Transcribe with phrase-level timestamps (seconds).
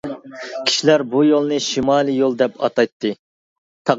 [0.69, 3.15] كىشىلەر بۇ يولنى «شىمالىي يول» دەپ ئاتايتتى.